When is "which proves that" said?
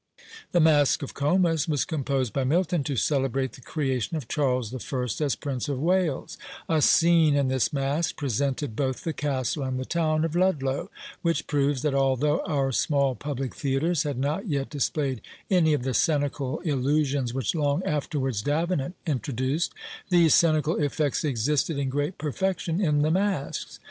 11.21-11.93